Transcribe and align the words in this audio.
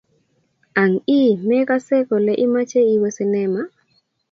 Ang 0.81 0.93
ii, 1.17 1.29
mekasekei 1.47 2.07
kole 2.09 2.33
imache 2.45 2.81
iwe 2.95 3.09
sinema? 3.17 3.61